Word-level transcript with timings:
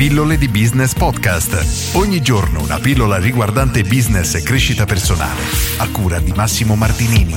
Pillole 0.00 0.38
di 0.38 0.48
Business 0.48 0.94
Podcast. 0.94 1.94
Ogni 1.94 2.22
giorno 2.22 2.62
una 2.62 2.78
pillola 2.78 3.18
riguardante 3.18 3.82
business 3.82 4.34
e 4.34 4.42
crescita 4.42 4.86
personale. 4.86 5.42
A 5.76 5.90
cura 5.90 6.18
di 6.20 6.32
Massimo 6.32 6.74
Martinini. 6.74 7.34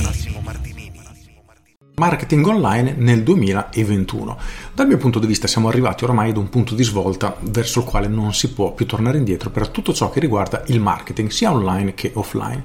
Marketing 1.96 2.46
online 2.46 2.94
nel 2.96 3.22
2021. 3.22 4.38
Dal 4.72 4.86
mio 4.86 4.96
punto 4.96 5.18
di 5.18 5.26
vista 5.26 5.46
siamo 5.46 5.68
arrivati 5.68 6.04
ormai 6.04 6.30
ad 6.30 6.38
un 6.38 6.48
punto 6.48 6.74
di 6.74 6.82
svolta 6.82 7.36
verso 7.38 7.80
il 7.80 7.84
quale 7.84 8.08
non 8.08 8.32
si 8.32 8.50
può 8.54 8.72
più 8.72 8.86
tornare 8.86 9.18
indietro 9.18 9.50
per 9.50 9.68
tutto 9.68 9.92
ciò 9.92 10.08
che 10.08 10.20
riguarda 10.20 10.62
il 10.68 10.80
marketing, 10.80 11.28
sia 11.28 11.52
online 11.52 11.92
che 11.92 12.12
offline 12.14 12.64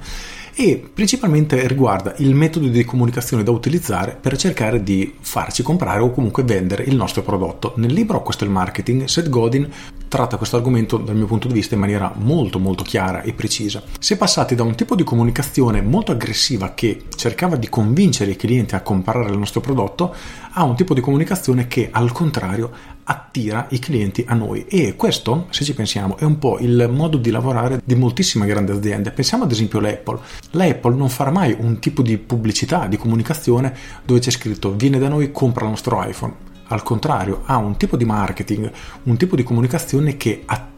e 0.55 0.83
principalmente 0.93 1.67
riguarda 1.67 2.15
il 2.17 2.35
metodo 2.35 2.67
di 2.67 2.83
comunicazione 2.83 3.43
da 3.43 3.51
utilizzare 3.51 4.17
per 4.19 4.37
cercare 4.37 4.83
di 4.83 5.15
farci 5.19 5.63
comprare 5.63 6.01
o 6.01 6.11
comunque 6.11 6.43
vendere 6.43 6.83
il 6.83 6.95
nostro 6.95 7.21
prodotto. 7.21 7.73
Nel 7.77 7.93
libro 7.93 8.21
Questo 8.21 8.43
è 8.43 8.47
il 8.47 8.53
marketing, 8.53 9.05
Seth 9.05 9.29
Godin 9.29 9.69
tratta 10.09 10.37
questo 10.37 10.57
argomento 10.57 10.97
dal 10.97 11.15
mio 11.15 11.27
punto 11.27 11.47
di 11.47 11.53
vista 11.53 11.75
in 11.75 11.79
maniera 11.79 12.11
molto 12.15 12.59
molto 12.59 12.83
chiara 12.83 13.21
e 13.21 13.31
precisa. 13.33 13.81
Si 13.99 14.13
è 14.13 14.17
passati 14.17 14.55
da 14.55 14.63
un 14.63 14.75
tipo 14.75 14.95
di 14.95 15.03
comunicazione 15.03 15.81
molto 15.81 16.11
aggressiva 16.11 16.73
che 16.73 17.05
cercava 17.15 17.55
di 17.55 17.69
convincere 17.69 18.31
i 18.31 18.35
clienti 18.35 18.75
a 18.75 18.81
comprare 18.81 19.29
il 19.29 19.37
nostro 19.37 19.61
prodotto 19.61 20.13
a 20.53 20.63
un 20.63 20.75
tipo 20.75 20.93
di 20.93 20.99
comunicazione 20.99 21.67
che 21.67 21.89
al 21.91 22.11
contrario 22.11 22.97
attira 23.03 23.67
i 23.69 23.79
clienti 23.79 24.23
a 24.27 24.33
noi 24.33 24.65
e 24.65 24.95
questo, 24.95 25.47
se 25.51 25.63
ci 25.63 25.73
pensiamo, 25.73 26.17
è 26.17 26.23
un 26.23 26.37
po' 26.37 26.59
il 26.59 26.89
modo 26.91 27.17
di 27.17 27.29
lavorare 27.29 27.81
di 27.83 27.95
moltissime 27.95 28.47
grandi 28.47 28.71
aziende. 28.71 29.11
Pensiamo 29.11 29.43
ad 29.43 29.51
esempio 29.51 29.79
all'Apple. 29.79 30.19
L'Apple 30.51 30.95
non 30.95 31.09
farà 31.09 31.31
mai 31.31 31.55
un 31.57 31.79
tipo 31.79 32.01
di 32.01 32.17
pubblicità, 32.17 32.87
di 32.87 32.97
comunicazione 32.97 33.75
dove 34.03 34.19
c'è 34.19 34.31
scritto 34.31 34.73
vieni 34.73 34.99
da 34.99 35.07
noi, 35.07 35.31
compra 35.31 35.65
il 35.65 35.71
nostro 35.71 36.03
iPhone 36.03 36.47
al 36.69 36.83
contrario, 36.83 37.43
ha 37.45 37.57
un 37.57 37.77
tipo 37.77 37.97
di 37.97 38.05
marketing, 38.05 38.71
un 39.03 39.17
tipo 39.17 39.35
di 39.35 39.43
comunicazione 39.43 40.17
che 40.17 40.43
attrae 40.45 40.68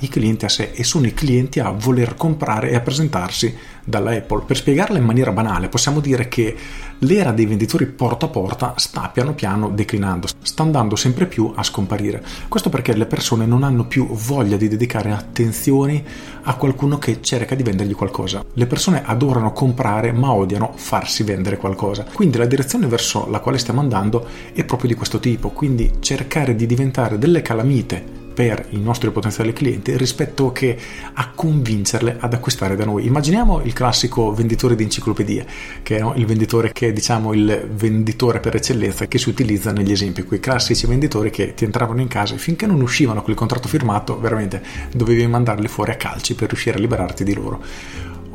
i 0.00 0.08
clienti 0.08 0.44
a 0.44 0.48
sé 0.48 0.72
e 0.74 0.84
sono 0.84 1.06
i 1.06 1.14
clienti 1.14 1.60
a 1.60 1.70
voler 1.70 2.14
comprare 2.14 2.70
e 2.70 2.74
a 2.74 2.80
presentarsi 2.80 3.56
dalla 3.82 4.10
Apple. 4.10 4.44
Per 4.44 4.56
spiegarla 4.56 4.98
in 4.98 5.04
maniera 5.04 5.32
banale, 5.32 5.68
possiamo 5.68 6.00
dire 6.00 6.28
che 6.28 6.54
l'era 6.98 7.32
dei 7.32 7.46
venditori 7.46 7.86
porta 7.86 8.26
a 8.26 8.28
porta 8.28 8.74
sta 8.76 9.08
piano 9.08 9.34
piano 9.34 9.70
declinando, 9.70 10.26
sta 10.42 10.62
andando 10.62 10.94
sempre 10.94 11.26
più 11.26 11.52
a 11.54 11.62
scomparire. 11.62 12.22
Questo 12.48 12.68
perché 12.68 12.94
le 12.94 13.06
persone 13.06 13.46
non 13.46 13.62
hanno 13.62 13.86
più 13.86 14.08
voglia 14.08 14.56
di 14.56 14.68
dedicare 14.68 15.10
attenzioni 15.10 16.04
a 16.42 16.54
qualcuno 16.56 16.98
che 16.98 17.22
cerca 17.22 17.54
di 17.54 17.62
vendergli 17.62 17.94
qualcosa. 17.94 18.44
Le 18.52 18.66
persone 18.66 19.02
adorano 19.04 19.52
comprare 19.52 20.12
ma 20.12 20.32
odiano 20.32 20.72
farsi 20.74 21.22
vendere 21.22 21.56
qualcosa. 21.56 22.04
Quindi 22.12 22.36
la 22.36 22.46
direzione 22.46 22.86
verso 22.86 23.26
la 23.30 23.40
quale 23.40 23.58
stiamo 23.58 23.80
andando 23.80 24.26
è 24.52 24.64
proprio 24.64 24.90
di 24.90 24.96
questo 24.96 25.18
tipo, 25.18 25.50
quindi 25.50 25.92
cercare 26.00 26.54
di 26.54 26.66
diventare 26.66 27.18
delle 27.18 27.40
calamite 27.40 28.17
per 28.38 28.66
i 28.68 28.78
nostri 28.80 29.10
potenziali 29.10 29.52
clienti 29.52 29.96
rispetto 29.96 30.52
che 30.52 30.78
a 31.14 31.32
convincerle 31.34 32.18
ad 32.20 32.34
acquistare 32.34 32.76
da 32.76 32.84
noi. 32.84 33.04
Immaginiamo 33.04 33.62
il 33.64 33.72
classico 33.72 34.32
venditore 34.32 34.76
di 34.76 34.84
enciclopedie, 34.84 35.44
che 35.82 35.96
è 35.96 36.12
il 36.14 36.24
venditore 36.24 36.70
che 36.70 36.86
è 36.86 36.92
diciamo 36.92 37.32
il 37.32 37.68
venditore 37.72 38.38
per 38.38 38.54
eccellenza 38.54 39.08
che 39.08 39.18
si 39.18 39.28
utilizza 39.28 39.72
negli 39.72 39.90
esempi, 39.90 40.22
quei 40.22 40.38
classici 40.38 40.86
venditori 40.86 41.30
che 41.30 41.54
ti 41.54 41.64
entravano 41.64 42.00
in 42.00 42.06
casa 42.06 42.36
e 42.36 42.38
finché 42.38 42.68
non 42.68 42.80
uscivano 42.80 43.22
con 43.22 43.32
il 43.32 43.36
contratto 43.36 43.66
firmato, 43.66 44.20
veramente 44.20 44.62
dovevi 44.92 45.26
mandarli 45.26 45.66
fuori 45.66 45.90
a 45.90 45.96
calci 45.96 46.36
per 46.36 46.46
riuscire 46.46 46.76
a 46.76 46.80
liberarti 46.80 47.24
di 47.24 47.34
loro. 47.34 47.60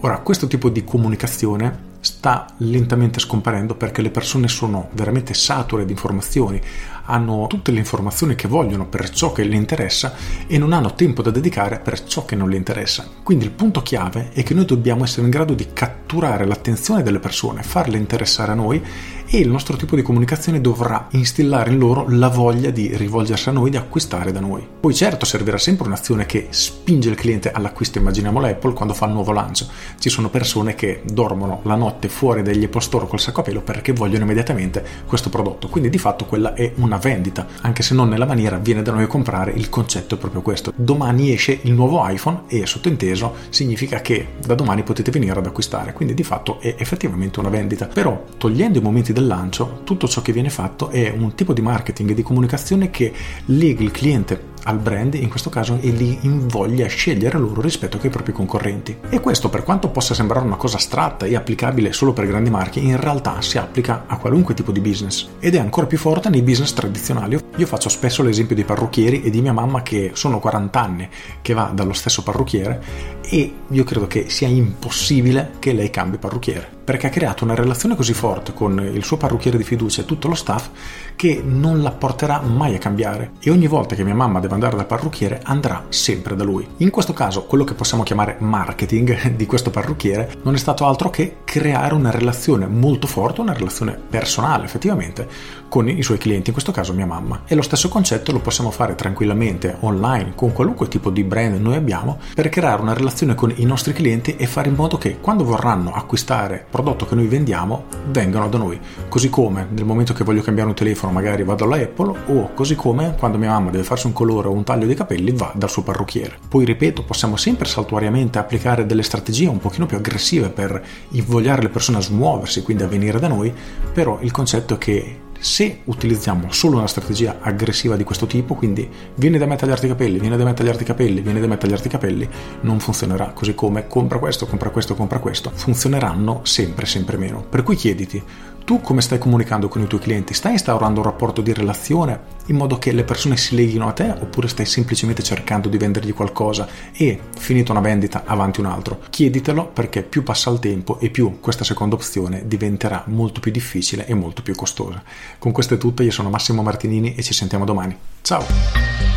Ora, 0.01 0.17
questo 0.17 0.47
tipo 0.47 0.67
di 0.67 0.83
comunicazione 0.83 1.91
sta 2.01 2.45
lentamente 2.57 3.21
scomparendo 3.21 3.75
perché 3.75 4.01
le 4.01 4.09
persone 4.09 4.49
sono 4.49 4.89
veramente 4.91 5.33
sature 5.33 5.85
di 5.85 5.93
informazioni, 5.93 6.61
hanno 7.05 7.47
tutte 7.47 7.71
le 7.71 7.79
informazioni 7.79 8.35
che 8.35 8.47
vogliono 8.47 8.85
per 8.85 9.09
ciò 9.09 9.31
che 9.31 9.43
le 9.43 9.55
interessa 9.55 10.13
e 10.47 10.57
non 10.57 10.73
hanno 10.73 10.93
tempo 10.93 11.21
da 11.21 11.31
dedicare 11.31 11.79
per 11.79 12.03
ciò 12.03 12.25
che 12.25 12.35
non 12.35 12.49
le 12.49 12.57
interessa. 12.57 13.07
Quindi 13.23 13.45
il 13.45 13.51
punto 13.51 13.81
chiave 13.81 14.29
è 14.33 14.43
che 14.43 14.53
noi 14.53 14.65
dobbiamo 14.65 15.03
essere 15.03 15.23
in 15.23 15.29
grado 15.29 15.53
di 15.53 15.67
catturare 15.73 16.45
l'attenzione 16.45 17.03
delle 17.03 17.19
persone, 17.19 17.63
farle 17.63 17.97
interessare 17.97 18.51
a 18.51 18.55
noi 18.55 18.81
e 19.25 19.39
il 19.39 19.50
nostro 19.50 19.75
tipo 19.75 19.95
di 19.95 20.01
comunicazione 20.01 20.61
dovrà 20.61 21.07
instillare 21.11 21.72
in 21.72 21.79
loro 21.79 22.05
la 22.07 22.29
voglia 22.29 22.69
di 22.69 22.95
rivolgersi 22.95 23.49
a 23.49 23.51
noi, 23.51 23.72
di 23.72 23.78
acquistare 23.78 24.31
da 24.31 24.39
noi. 24.39 24.67
Poi 24.79 24.94
certo 24.94 25.25
servirà 25.25 25.57
sempre 25.57 25.88
un'azione 25.88 26.25
che 26.25 26.47
spinge 26.51 27.09
il 27.09 27.16
cliente 27.16 27.51
all'acquisto, 27.51 27.97
immaginiamo 27.97 28.39
l'Apple 28.39 28.73
quando 28.73 28.94
fa 28.94 29.07
il 29.07 29.13
nuovo 29.13 29.31
lancio. 29.31 29.67
Ci 29.97 30.09
sono 30.09 30.29
persone 30.29 30.75
che 30.75 31.01
dormono 31.05 31.61
la 31.63 31.75
notte 31.75 32.09
fuori 32.09 32.44
dagli 32.44 32.66
Apple 32.66 32.81
Store 32.81 33.07
col 33.07 33.19
sacco 33.19 33.39
a 33.39 33.44
pelo 33.44 33.61
perché 33.61 33.91
vogliono 33.91 34.23
immediatamente 34.23 34.85
questo 35.07 35.29
prodotto, 35.29 35.67
quindi 35.67 35.89
di 35.89 35.97
fatto 35.97 36.25
quella 36.25 36.53
è 36.53 36.72
una 36.75 36.92
vendita, 36.97 37.47
anche 37.61 37.83
se 37.83 37.93
non 37.93 38.09
nella 38.09 38.25
maniera 38.25 38.57
viene 38.57 38.81
da 38.81 38.91
noi 38.91 39.03
a 39.03 39.07
comprare, 39.07 39.51
il 39.51 39.69
concetto 39.69 40.15
è 40.15 40.17
proprio 40.17 40.41
questo. 40.41 40.73
Domani 40.75 41.33
esce 41.33 41.59
il 41.63 41.73
nuovo 41.73 42.07
iPhone 42.07 42.43
e 42.47 42.65
sottointeso 42.65 43.35
significa 43.49 44.01
che 44.01 44.35
da 44.45 44.55
domani 44.55 44.83
potete 44.83 45.11
venire 45.11 45.39
ad 45.39 45.45
acquistare, 45.45 45.93
quindi 45.93 46.13
di 46.13 46.23
fatto 46.23 46.59
è 46.59 46.75
effettivamente 46.77 47.39
una 47.39 47.49
vendita, 47.49 47.87
però 47.87 48.23
togliendo 48.37 48.79
i 48.79 48.81
momenti 48.81 49.13
del 49.13 49.27
lancio, 49.27 49.81
tutto 49.83 50.07
ciò 50.07 50.21
che 50.21 50.31
viene 50.31 50.49
fatto 50.49 50.89
è 50.89 51.09
un 51.09 51.35
tipo 51.35 51.53
di 51.53 51.61
marketing 51.61 52.11
e 52.11 52.13
di 52.13 52.23
comunicazione 52.23 52.89
che 52.89 53.13
lega 53.45 53.83
il 53.83 53.91
cliente 53.91 54.51
al 54.63 54.78
brand 54.78 55.13
in 55.16 55.29
questo 55.29 55.50
caso 55.50 55.78
e 55.81 55.90
li 55.90 56.19
invoglia 56.22 56.85
a 56.85 56.90
scegliere 56.90 57.38
loro 57.38 57.62
rispetto 57.62 58.00
ai 58.01 58.09
propri 58.09 58.31
concorrenti. 58.31 58.97
E 59.09 59.19
questo 59.19 59.50
per 59.50 59.63
quanto 59.63 59.90
possa 59.90 60.13
sembrare 60.13 60.46
una 60.46 60.56
cosa 60.56 60.78
astratta 60.78 61.25
e 61.25 61.35
applicabile 61.35 61.94
solo 61.94 62.13
per 62.13 62.28
grandi 62.28 62.50
marchi, 62.50 62.84
in 62.84 63.00
realtà 63.00 63.41
si 63.41 63.57
applica 63.57 64.03
a 64.07 64.18
qualunque 64.18 64.53
tipo 64.53 64.72
di 64.72 64.79
business 64.79 65.28
ed 65.40 65.56
è 65.56 65.59
ancora 65.59 65.88
più 65.88 65.97
forte 65.97 66.29
nei 66.29 66.41
business 66.41 66.73
tradizionali. 66.73 67.40
Io 67.56 67.66
faccio 67.66 67.90
spesso 67.90 68.23
l'esempio 68.23 68.56
dei 68.56 68.63
parrucchieri 68.63 69.23
e 69.23 69.29
di 69.29 69.41
mia 69.41 69.53
mamma 69.53 69.81
che 69.84 70.12
sono 70.13 70.40
40 70.40 70.81
anni 70.81 71.09
che 71.41 71.53
va 71.53 71.72
dallo 71.73 71.94
stesso 71.94 72.23
parrucchiere 72.23 72.81
e 73.29 73.53
io 73.68 73.84
credo 73.84 74.07
che 74.07 74.29
sia 74.29 74.47
impossibile 74.47 75.53
che 75.59 75.73
lei 75.73 75.90
cambi 75.90 76.18
parrucchiere 76.18 76.81
perché 76.83 77.07
ha 77.07 77.09
creato 77.09 77.44
una 77.44 77.55
relazione 77.55 77.95
così 77.95 78.13
forte 78.13 78.53
con 78.53 78.79
il 78.79 79.03
suo 79.03 79.17
parrucchiere 79.17 79.57
di 79.57 79.63
fiducia 79.63 80.01
e 80.01 80.05
tutto 80.05 80.27
lo 80.27 80.35
staff 80.35 80.69
che 81.16 81.41
non 81.44 81.81
la 81.81 81.91
porterà 81.91 82.41
mai 82.41 82.75
a 82.75 82.79
cambiare 82.79 83.31
e 83.39 83.49
ogni 83.49 83.67
volta 83.67 83.95
che 83.95 84.03
mia 84.03 84.16
mamma 84.16 84.39
deve 84.39 84.53
andare 84.53 84.75
dal 84.75 84.85
parrucchiere 84.85 85.41
andrà 85.43 85.85
sempre 85.89 86.35
da 86.35 86.43
lui. 86.43 86.67
In 86.77 86.89
questo 86.89 87.13
caso 87.13 87.45
quello 87.45 87.63
che 87.63 87.73
possiamo 87.73 88.03
chiamare 88.03 88.38
marketing 88.39 89.31
di 89.35 89.45
questo 89.45 89.69
parrucchiere 89.69 90.35
non 90.43 90.53
è 90.53 90.57
stato 90.57 90.85
altro 90.85 91.09
che 91.09 91.38
creare 91.43 91.93
una 91.93 92.11
relazione 92.11 92.67
molto 92.67 93.07
forte, 93.07 93.41
una 93.41 93.53
relazione 93.53 93.99
personale 94.09 94.66
effettivamente 94.66 95.27
con 95.69 95.89
i 95.89 96.03
suoi 96.03 96.17
clienti, 96.17 96.47
in 96.47 96.53
questo 96.53 96.72
caso 96.72 96.93
mia 96.93 97.05
mamma. 97.05 97.43
E 97.47 97.55
lo 97.55 97.61
stesso 97.61 97.89
concetto 97.89 98.31
lo 98.31 98.39
possiamo 98.39 98.69
fare 98.69 98.95
tranquillamente 98.95 99.77
online 99.79 100.33
con 100.35 100.51
qualunque 100.51 100.88
tipo 100.88 101.09
di 101.09 101.23
brand 101.23 101.59
noi 101.59 101.75
abbiamo 101.75 102.19
per 102.33 102.49
creare 102.49 102.81
una 102.81 102.93
relazione 102.93 103.35
con 103.35 103.51
i 103.55 103.66
nostri 103.66 103.93
clienti 103.93 104.35
e 104.35 104.45
fare 104.45 104.69
in 104.69 104.75
modo 104.75 104.97
che 104.97 105.19
quando 105.19 105.43
vorranno 105.43 105.93
acquistare 105.93 106.66
prodotto 106.73 107.06
che 107.06 107.13
noi 107.13 107.28
vendiamo 107.28 107.84
vengano 108.09 108.50
da 108.50 108.57
noi. 108.57 108.79
Così 109.07 109.29
come 109.29 109.67
nel 109.69 109.85
momento 109.85 110.11
che 110.13 110.23
voglio 110.23 110.41
cambiare 110.41 110.69
un 110.69 110.75
telefono 110.75 111.11
magari 111.11 111.44
vado 111.44 111.66
alla 111.66 111.75
Apple 111.75 112.13
o 112.25 112.50
così 112.56 112.73
come 112.73 113.16
quando 113.16 113.38
mia 113.38 113.51
mamma 113.51 113.69
deve 113.69 113.84
farsi 113.84 114.07
un 114.07 114.13
colore 114.13 114.47
o 114.47 114.53
un 114.53 114.63
taglio 114.63 114.88
di 114.88 114.95
capelli 114.95 115.31
va 115.34 115.51
dal 115.53 115.69
suo 115.69 115.84
parrucchiere. 115.84 116.39
Poi 116.50 116.66
ripeto, 116.66 117.03
possiamo 117.03 117.35
sempre 117.35 117.67
saltuariamente 117.67 118.39
applicare 118.39 118.88
delle 118.88 119.03
strategie 119.03 119.47
un 119.47 119.59
pochino 119.59 119.85
più 119.85 119.97
aggressive 119.97 120.50
per 120.50 120.84
invogliare 121.09 121.61
le 121.61 121.69
persone 121.69 122.00
a 122.00 122.01
smuoversi, 122.01 122.63
quindi 122.63 122.81
a 122.81 122.88
venire 122.88 123.19
da 123.19 123.28
noi, 123.28 123.53
però 123.94 124.17
il 124.22 124.31
concetto 124.31 124.73
è 124.73 124.78
che 124.79 125.17
se 125.43 125.81
utilizziamo 125.83 126.53
solo 126.53 126.77
una 126.77 126.87
strategia 126.87 127.39
aggressiva 127.41 127.97
di 127.97 128.05
questo 128.05 128.27
tipo, 128.27 128.55
quindi 128.55 128.89
vieni 129.15 129.37
da 129.37 129.45
me 129.45 129.55
a 129.55 129.57
tagliarti 129.57 129.87
i 129.87 129.89
capelli, 129.89 130.17
vieni 130.17 130.37
da 130.37 130.43
me 130.45 130.51
a 130.51 130.53
tagliarti 130.53 130.83
i 130.83 130.85
capelli, 130.85 131.19
vieni 131.19 131.41
da 131.41 131.47
me 131.47 131.55
a 131.55 131.57
tagliarti 131.57 131.87
i 131.87 131.89
capelli, 131.89 132.29
non 132.61 132.79
funzionerà. 132.79 133.31
Così 133.33 133.53
come 133.53 133.85
compra 133.87 134.19
questo, 134.19 134.47
compra 134.47 134.69
questo, 134.69 134.95
compra 134.95 135.19
questo, 135.19 135.51
funzioneranno 135.53 136.39
sempre, 136.43 136.85
sempre 136.85 137.17
meno. 137.17 137.43
Per 137.43 137.61
cui 137.63 137.75
chiediti, 137.75 138.23
tu 138.63 138.81
come 138.81 139.01
stai 139.01 139.19
comunicando 139.19 139.68
con 139.68 139.81
i 139.81 139.88
tuoi 139.88 140.01
clienti? 140.01 140.34
Stai 140.34 140.53
instaurando 140.53 141.00
un 141.00 141.06
rapporto 141.06 141.41
di 141.41 141.53
relazione 141.53 142.31
in 142.47 142.56
modo 142.56 142.78
che 142.78 142.91
le 142.91 143.03
persone 143.03 143.38
si 143.38 143.56
leghino 143.56 143.88
a 143.88 143.91
te 143.91 144.09
oppure 144.09 144.47
stai 144.47 144.66
semplicemente 144.66 145.23
cercando 145.23 145.70
di 145.70 145.78
vendergli 145.78 146.14
qualcosa 146.14 146.67
e 146.91 147.20
finita 147.37 147.72
una 147.72 147.82
vendita 147.82 148.23
avanti 148.26 148.59
un 148.59 148.67
altro? 148.67 148.99
Chieditelo 149.09 149.67
perché 149.67 150.03
più 150.03 150.23
passa 150.23 150.49
il 150.49 150.59
tempo 150.59 150.99
e 150.99 151.09
più 151.09 151.40
questa 151.40 151.64
seconda 151.64 151.96
opzione 151.96 152.43
diventerà 152.46 153.03
molto 153.08 153.40
più 153.40 153.52
difficile 153.52 154.05
e 154.05 154.14
molto 154.14 154.41
più 154.41 154.55
costosa. 154.55 155.03
Con 155.37 155.52
questo 155.52 155.76
è 155.76 155.78
tutto, 155.78 156.03
io 156.03 156.11
sono 156.11 156.29
Massimo 156.29 156.61
Martinini 156.61 157.16
e 157.16 157.23
ci 157.23 157.34
sentiamo 157.34 157.66
domani. 157.66 157.97
Ciao! 158.22 159.12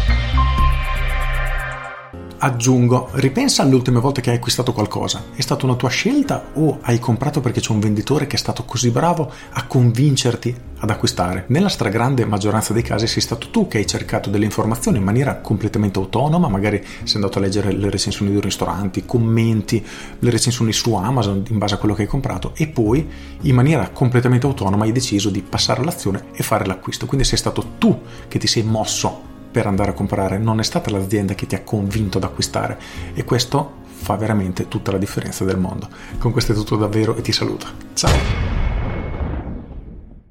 Aggiungo, 2.39 3.09
ripensa 3.13 3.63
alle 3.63 3.75
ultime 3.75 3.99
volte 3.99 4.21
che 4.21 4.29
hai 4.29 4.37
acquistato 4.37 4.75
qualcosa. 4.75 5.25
È 5.35 5.41
stata 5.41 5.65
una 5.65 5.75
tua 5.75 5.89
scelta 5.89 6.51
o 6.53 6.81
hai 6.83 6.99
comprato 6.99 7.41
perché 7.41 7.61
c'è 7.61 7.73
un 7.73 7.81
venditore 7.81 8.27
che 8.27 8.37
è 8.37 8.39
stato 8.39 8.65
così 8.65 8.91
bravo 8.91 9.33
a 9.53 9.65
convincerti 9.67 10.55
ad 10.81 10.91
acquistare? 10.91 11.45
Nella 11.49 11.71
stragrande 11.71 12.27
maggioranza 12.27 12.75
dei 12.75 12.83
casi 12.83 13.07
sei 13.07 13.23
stato 13.23 13.49
tu 13.51 13.69
che 13.69 13.79
hai 13.79 13.87
cercato 13.87 14.29
delle 14.29 14.45
informazioni 14.45 14.99
in 14.99 15.05
maniera 15.05 15.37
completamente 15.37 15.99
autonoma, 15.99 16.49
magari 16.49 16.85
sei 17.05 17.15
andato 17.15 17.39
a 17.39 17.41
leggere 17.41 17.73
le 17.73 17.89
recensioni 17.89 18.31
di 18.31 18.39
ristoranti, 18.39 19.07
commenti, 19.07 19.83
le 20.19 20.31
recensioni 20.31 20.75
su 20.75 20.93
Amazon 20.93 21.43
in 21.49 21.57
base 21.57 21.75
a 21.75 21.79
quello 21.79 21.95
che 21.95 22.03
hai 22.03 22.09
comprato 22.09 22.53
e 22.55 22.67
poi 22.67 23.09
in 23.41 23.55
maniera 23.55 23.89
completamente 23.89 24.45
autonoma 24.45 24.85
hai 24.85 24.93
deciso 24.93 25.31
di 25.31 25.41
passare 25.41 25.81
all'azione 25.81 26.27
e 26.35 26.43
fare 26.43 26.67
l'acquisto. 26.67 27.07
Quindi 27.07 27.25
sei 27.27 27.39
stato 27.39 27.65
tu 27.79 27.99
che 28.29 28.39
ti 28.39 28.47
sei 28.47 28.63
mosso 28.63 29.35
per 29.57 29.67
andare 29.67 29.93
a 29.93 29.95
comprare, 29.95 30.37
non 30.37 30.61
è 30.61 30.63
stata 30.63 30.91
l'azienda 30.91 31.35
che 31.35 31.47
ti 31.47 31.55
ha 31.55 31.63
convinto 31.63 32.19
ad 32.19 32.25
acquistare 32.25 32.79
e 33.15 33.25
questo 33.25 33.85
fa 33.87 34.15
veramente 34.15 34.69
tutta 34.69 34.93
la 34.93 34.99
differenza 34.99 35.47
del 35.47 35.57
mondo. 35.57 35.89
Con 36.19 36.31
questo 36.31 36.53
è 36.53 36.55
tutto 36.55 36.77
davvero 36.77 37.17
e 37.17 37.23
ti 37.23 37.33
saluto. 37.33 37.67
Ciao! 37.95 38.46